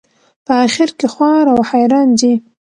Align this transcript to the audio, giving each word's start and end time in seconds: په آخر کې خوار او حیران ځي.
په 0.45 0.53
آخر 0.65 0.89
کې 0.99 1.07
خوار 1.13 1.45
او 1.53 1.59
حیران 1.69 2.09
ځي. 2.19 2.33